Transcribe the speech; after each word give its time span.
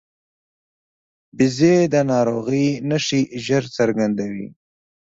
وزې 1.37 1.75
د 1.93 1.95
ناروغۍ 2.11 2.67
نښې 2.89 3.21
ژر 3.45 3.63
څرګندوي 3.77 4.47